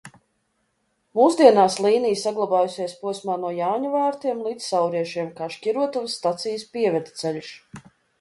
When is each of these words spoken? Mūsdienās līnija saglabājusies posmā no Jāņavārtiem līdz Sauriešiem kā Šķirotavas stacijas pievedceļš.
Mūsdienās 1.17 1.75
līnija 1.85 2.17
saglabājusies 2.21 2.95
posmā 3.01 3.35
no 3.41 3.51
Jāņavārtiem 3.57 4.41
līdz 4.47 4.71
Sauriešiem 4.71 5.29
kā 5.41 5.51
Šķirotavas 5.57 6.17
stacijas 6.23 6.65
pievedceļš. 6.79 7.53